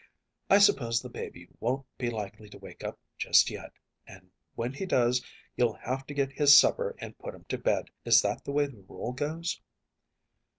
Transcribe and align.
I 0.49 0.57
suppose 0.57 0.99
the 0.99 1.09
baby 1.11 1.47
won’t 1.59 1.85
be 1.99 2.09
likely 2.09 2.49
to 2.49 2.57
wake 2.57 2.83
up 2.83 2.97
just 3.19 3.51
yet, 3.51 3.71
and 4.07 4.31
when 4.55 4.73
he 4.73 4.87
does 4.87 5.23
you’ll 5.55 5.73
have 5.75 6.07
to 6.07 6.15
get 6.15 6.31
his 6.31 6.57
supper 6.57 6.95
and 6.97 7.15
put 7.19 7.35
him 7.35 7.43
to 7.49 7.59
bed. 7.59 7.91
Is 8.03 8.19
that 8.23 8.43
the 8.43 8.51
way 8.51 8.65
the 8.65 8.81
rule 8.87 9.11
goes? 9.13 9.61